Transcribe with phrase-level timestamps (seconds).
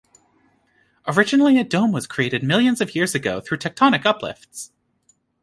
[1.07, 4.71] Originally a dome was created millions of years ago through tectonic uplifts.